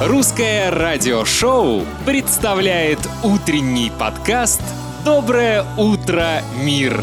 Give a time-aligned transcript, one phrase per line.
[0.00, 4.60] Русское радиошоу представляет утренний подкаст
[5.04, 7.02] «Доброе утро, мир».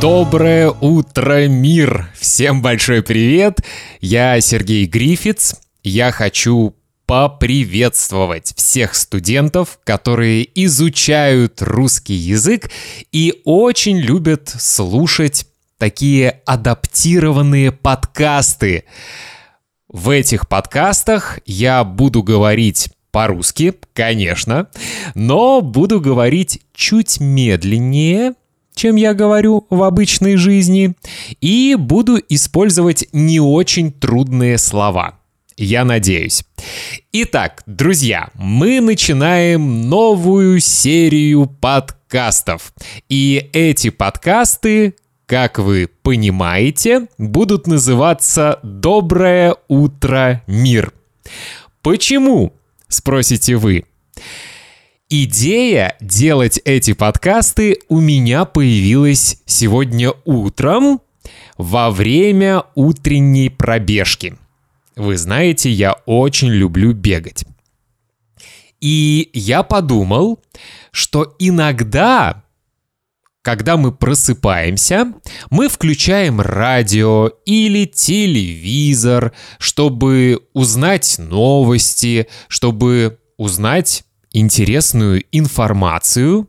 [0.00, 2.12] Доброе утро, мир!
[2.16, 3.58] Всем большой привет!
[4.00, 5.56] Я Сергей Грифиц.
[5.82, 12.70] Я хочу поприветствовать всех студентов, которые изучают русский язык
[13.10, 15.48] и очень любят слушать
[15.78, 18.84] такие адаптированные подкасты.
[19.94, 24.66] В этих подкастах я буду говорить по-русски, конечно,
[25.14, 28.32] но буду говорить чуть медленнее,
[28.74, 30.94] чем я говорю в обычной жизни,
[31.40, 35.20] и буду использовать не очень трудные слова.
[35.56, 36.42] Я надеюсь.
[37.12, 42.74] Итак, друзья, мы начинаем новую серию подкастов.
[43.08, 50.92] И эти подкасты, как вы понимаете, будут называться «Доброе утро, мир».
[51.82, 52.52] Почему,
[52.88, 53.84] спросите вы?
[55.08, 61.00] Идея делать эти подкасты у меня появилась сегодня утром
[61.56, 64.36] во время утренней пробежки–
[64.96, 67.44] вы знаете, я очень люблю бегать.
[68.80, 70.40] И я подумал,
[70.92, 72.43] что иногда,
[73.44, 75.12] когда мы просыпаемся,
[75.50, 86.48] мы включаем радио или телевизор, чтобы узнать новости, чтобы узнать интересную информацию.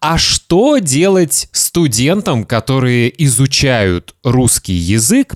[0.00, 5.34] А что делать студентам, которые изучают русский язык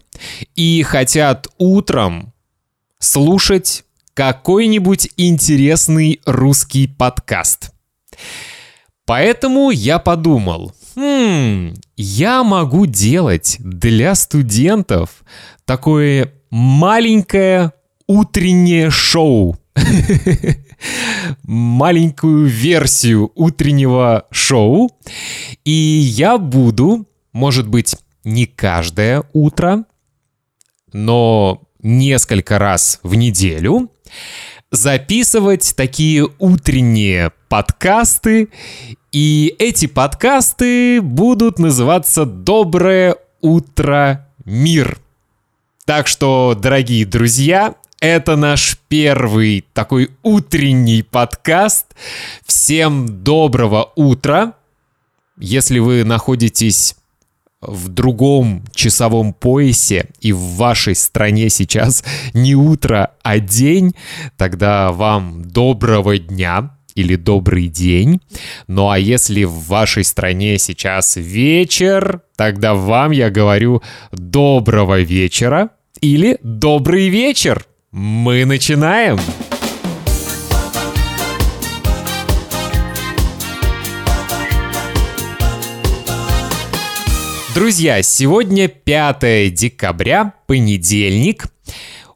[0.54, 2.32] и хотят утром
[2.98, 7.70] слушать какой-нибудь интересный русский подкаст?
[9.10, 15.24] Поэтому я подумал, хм, я могу делать для студентов
[15.64, 17.72] такое маленькое
[18.06, 19.58] утреннее шоу.
[21.42, 24.88] маленькую версию утреннего шоу.
[25.64, 29.86] И я буду, может быть, не каждое утро,
[30.92, 33.90] но несколько раз в неделю
[34.70, 38.48] записывать такие утренние подкасты.
[39.12, 44.98] И эти подкасты будут называться «Доброе утро, мир».
[45.84, 51.86] Так что, дорогие друзья, это наш первый такой утренний подкаст.
[52.46, 54.54] Всем доброго утра.
[55.36, 56.94] Если вы находитесь
[57.60, 63.96] в другом часовом поясе и в вашей стране сейчас не утро, а день,
[64.36, 68.20] тогда вам доброго дня или добрый день.
[68.66, 76.38] Ну а если в вашей стране сейчас вечер, тогда вам я говорю доброго вечера или
[76.42, 77.64] добрый вечер.
[77.92, 79.18] Мы начинаем!
[87.52, 91.46] Друзья, сегодня 5 декабря, понедельник.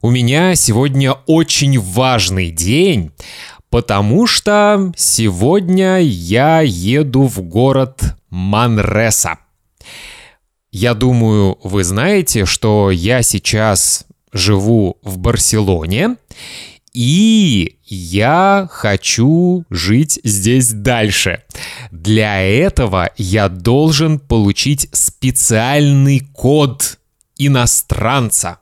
[0.00, 3.10] У меня сегодня очень важный день,
[3.74, 9.38] потому что сегодня я еду в город Манреса.
[10.70, 16.18] Я думаю, вы знаете, что я сейчас живу в Барселоне,
[16.92, 21.42] и я хочу жить здесь дальше.
[21.90, 27.00] Для этого я должен получить специальный код
[27.38, 28.60] иностранца.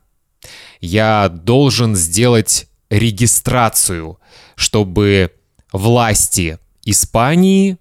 [0.80, 4.18] Я должен сделать регистрацию,
[4.54, 5.32] чтобы
[5.72, 7.78] власти Испании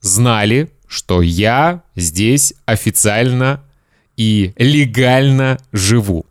[0.00, 3.64] знали, что я здесь официально
[4.18, 6.26] и легально живу.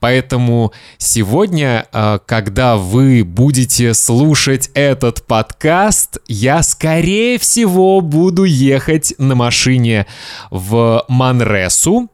[0.00, 9.34] Поэтому сегодня, а, когда вы будете слушать этот подкаст, я, скорее всего, буду ехать на
[9.34, 10.06] машине
[10.50, 12.10] в Манресу.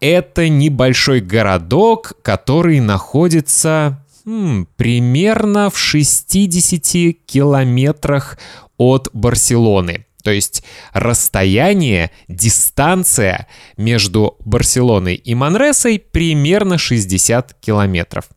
[0.00, 8.38] Это небольшой городок, который находится м, примерно в 60 километрах
[8.76, 10.06] от Барселоны.
[10.22, 18.28] То есть расстояние, дистанция между Барселоной и Манресой примерно 60 километров.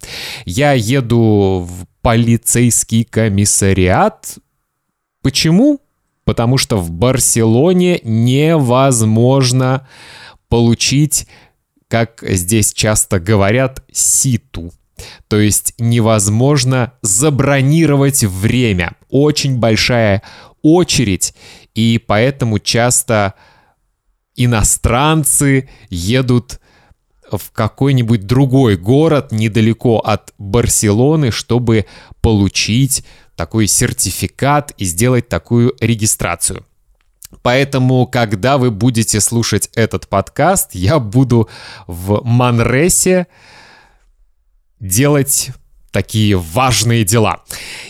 [0.45, 4.37] Я еду в полицейский комиссариат.
[5.21, 5.79] Почему?
[6.23, 9.87] Потому что в Барселоне невозможно
[10.49, 11.27] получить,
[11.87, 14.71] как здесь часто говорят, ситу.
[15.27, 18.93] То есть невозможно забронировать время.
[19.09, 20.21] Очень большая
[20.61, 21.33] очередь,
[21.73, 23.33] и поэтому часто
[24.35, 26.59] иностранцы едут
[27.31, 31.85] в какой-нибудь другой город недалеко от Барселоны, чтобы
[32.21, 33.05] получить
[33.35, 36.65] такой сертификат и сделать такую регистрацию.
[37.41, 41.49] Поэтому, когда вы будете слушать этот подкаст, я буду
[41.85, 43.27] в Манресе
[44.79, 45.51] делать
[45.91, 47.43] такие важные дела.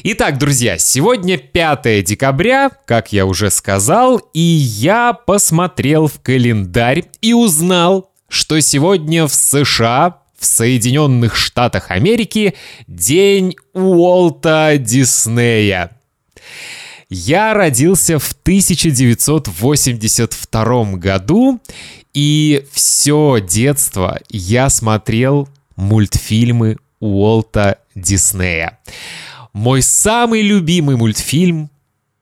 [0.03, 7.33] Итак, друзья, сегодня 5 декабря, как я уже сказал, и я посмотрел в календарь и
[7.33, 12.53] узнал, что сегодня в США, в Соединенных Штатах Америки,
[12.85, 15.89] день Уолта Диснея.
[17.09, 21.59] Я родился в 1982 году,
[22.13, 28.79] и все детство я смотрел мультфильмы Уолта Диснея.
[29.53, 31.69] Мой самый любимый мультфильм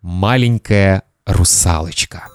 [0.02, 2.28] «Маленькая русалочка».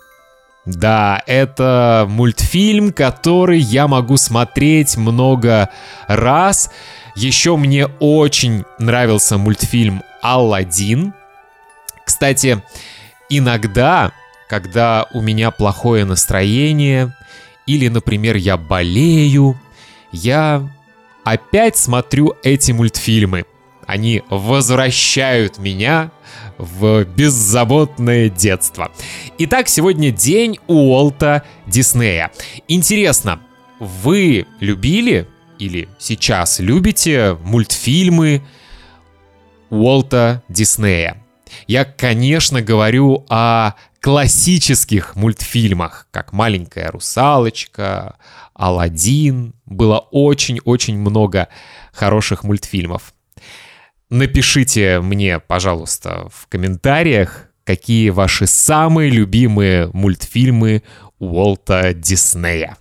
[0.64, 5.70] Да, это мультфильм, который я могу смотреть много
[6.08, 6.70] раз.
[7.16, 11.14] Еще мне очень нравился мультфильм «Алладин».
[12.04, 12.62] Кстати,
[13.30, 14.12] иногда,
[14.48, 17.14] когда у меня плохое настроение,
[17.66, 19.58] или, например, я болею,
[20.12, 20.68] я
[21.30, 23.44] опять смотрю эти мультфильмы.
[23.86, 26.10] Они возвращают меня
[26.58, 28.90] в беззаботное детство.
[29.38, 32.30] Итак, сегодня день Уолта Диснея.
[32.66, 33.40] Интересно,
[33.78, 35.26] вы любили
[35.58, 38.42] или сейчас любите мультфильмы
[39.70, 41.22] Уолта Диснея?
[41.66, 48.16] Я, конечно, говорю о классических мультфильмах, как «Маленькая русалочка»,
[48.58, 49.54] «Аладдин».
[49.64, 51.48] Было очень-очень много
[51.92, 53.14] хороших мультфильмов.
[54.10, 60.82] Напишите мне, пожалуйста, в комментариях, какие ваши самые любимые мультфильмы
[61.18, 62.76] Уолта Диснея.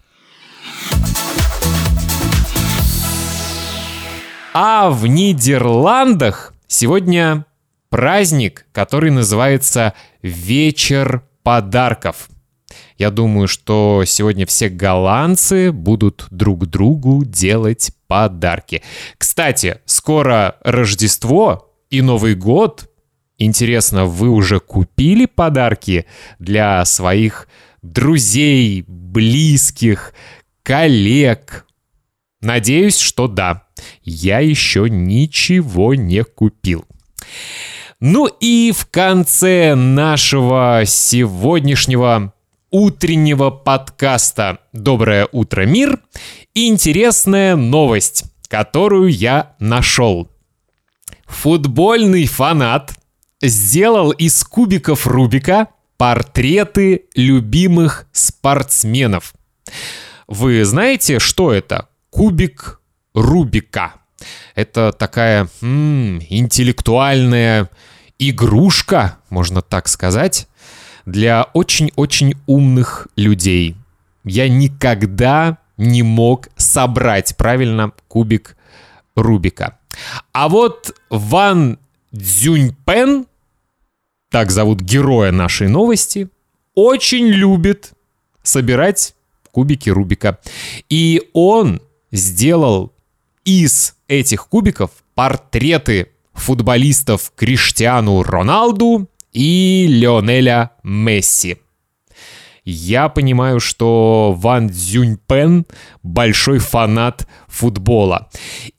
[4.53, 7.45] А в Нидерландах сегодня
[7.89, 12.29] праздник, который называется «Вечер подарков».
[12.97, 18.81] Я думаю, что сегодня все голландцы будут друг другу делать подарки.
[19.17, 22.89] Кстати, скоро Рождество и Новый год.
[23.37, 26.05] Интересно, вы уже купили подарки
[26.39, 27.47] для своих
[27.83, 30.13] друзей, близких,
[30.63, 31.65] коллег?
[32.41, 33.67] Надеюсь, что да.
[34.03, 36.85] Я еще ничего не купил.
[37.99, 42.33] Ну и в конце нашего сегодняшнего
[42.69, 45.99] утреннего подкаста «Доброе утро, мир»
[46.53, 50.29] интересная новость, которую я нашел.
[51.25, 52.93] Футбольный фанат
[53.41, 55.67] сделал из кубиков Рубика
[55.97, 59.33] портреты любимых спортсменов.
[60.27, 61.89] Вы знаете, что это?
[62.09, 62.81] Кубик
[63.13, 63.93] Рубика.
[64.55, 67.69] Это такая м-м, интеллектуальная
[68.19, 70.47] игрушка, можно так сказать,
[71.07, 73.77] для очень-очень умных людей.
[74.25, 78.57] Я никогда не мог собрать правильно кубик
[79.15, 79.79] Рубика.
[80.33, 81.79] А вот Ван
[82.13, 83.25] Цзюньпен,
[84.29, 86.29] так зовут героя нашей новости,
[86.75, 87.93] очень любит
[88.43, 89.15] собирать
[89.51, 90.39] кубики Рубика.
[90.89, 91.81] И он
[92.11, 92.91] сделал
[93.45, 101.57] из этих кубиков портреты футболистов Криштиану Роналду и Леонеля Месси.
[102.69, 105.65] Я понимаю, что Ван Цзюньпен
[106.03, 108.29] большой фанат футбола.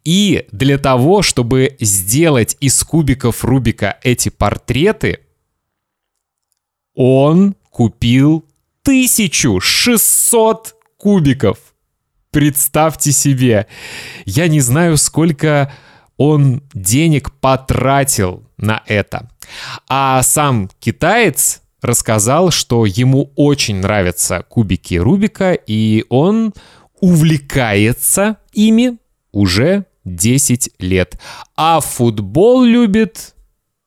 [0.05, 5.21] И для того, чтобы сделать из кубиков Рубика эти портреты,
[6.95, 8.45] он купил
[8.83, 11.59] 1600 кубиков.
[12.31, 13.69] Представьте себе.
[14.27, 15.73] Я не знаю, сколько
[16.19, 19.31] он денег потратил на это.
[19.89, 26.53] А сам китаец рассказал, что ему очень нравятся кубики Рубика, и он
[27.01, 28.99] увлекается ими
[29.33, 31.21] уже 10 лет.
[31.57, 33.35] А футбол любит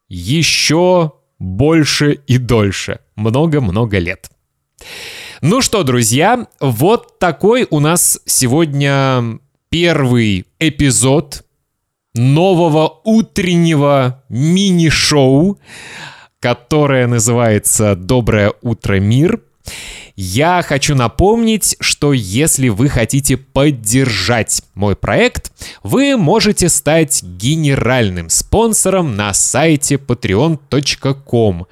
[0.07, 2.99] еще больше и дольше.
[3.15, 4.29] Много-много лет.
[5.41, 9.39] Ну что, друзья, вот такой у нас сегодня
[9.69, 11.43] первый эпизод
[12.13, 15.59] нового утреннего мини-шоу,
[16.39, 19.41] которое называется «Доброе утро, мир».
[20.15, 25.51] Я хочу напомнить, что если вы хотите поддержать мой проект,
[25.83, 31.65] вы можете стать генеральным спонсором на сайте patreon.com.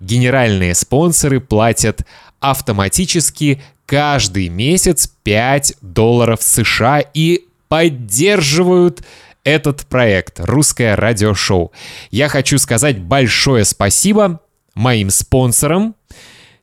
[0.00, 2.02] Генеральные спонсоры платят
[2.38, 9.02] автоматически каждый месяц 5 долларов США и поддерживают
[9.46, 11.70] этот проект «Русское радиошоу».
[12.10, 14.40] Я хочу сказать большое спасибо
[14.74, 15.94] моим спонсорам.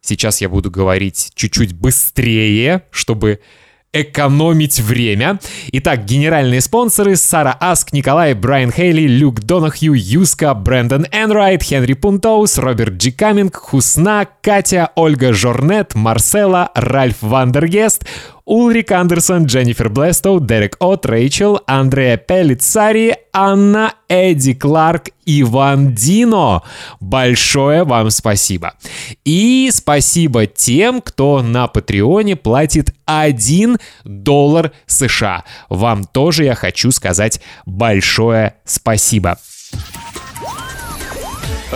[0.02, 3.40] Сейчас я буду говорить чуть-чуть быстрее, чтобы
[3.94, 5.40] экономить время.
[5.72, 12.58] Итак, генеральные спонсоры Сара Аск, Николай, Брайан Хейли, Люк Донахью, Юска, Брэндон Энрайт, Хенри Пунтоус,
[12.58, 18.06] Роберт Джи Каминг, Хусна, Катя, Ольга Жорнет, Марсела, Ральф Вандергест,
[18.46, 26.62] Улрик Андерсон, Дженнифер Блестоу, Дерек От, Рэйчел, Андреа Пелицари, Анна, Эдди Кларк, Иван Дино.
[27.00, 28.74] Большое вам спасибо.
[29.24, 35.46] И спасибо тем, кто на Патреоне платит 1 доллар США.
[35.70, 39.38] Вам тоже я хочу сказать большое спасибо.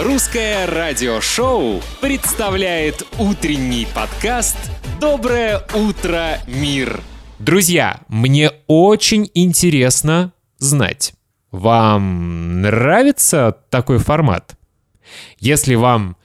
[0.03, 4.55] Русское радиошоу представляет утренний подкаст
[5.01, 7.01] «Доброе утро, мир».
[7.39, 11.15] Друзья, мне очень интересно знать,
[11.49, 14.55] вам нравится такой формат?
[15.39, 16.15] Если вам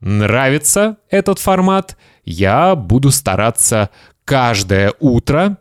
[0.00, 3.90] нравится этот формат, я буду стараться
[4.24, 5.58] каждое утро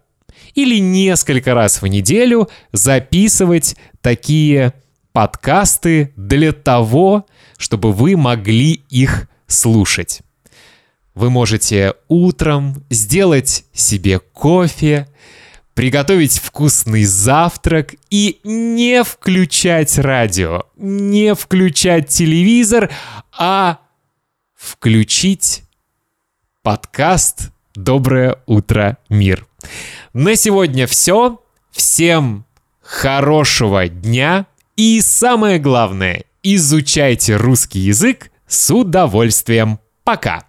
[0.54, 4.74] или несколько раз в неделю записывать такие
[5.18, 7.26] подкасты для того,
[7.58, 10.22] чтобы вы могли их слушать.
[11.16, 15.08] Вы можете утром сделать себе кофе,
[15.74, 22.92] приготовить вкусный завтрак и не включать радио, не включать телевизор,
[23.36, 23.80] а
[24.54, 25.64] включить
[26.62, 29.48] подкаст «Доброе утро, мир».
[30.14, 31.42] На сегодня все.
[31.72, 32.46] Всем
[32.84, 34.46] хорошего дня.
[34.78, 39.80] И самое главное, изучайте русский язык с удовольствием.
[40.04, 40.47] Пока!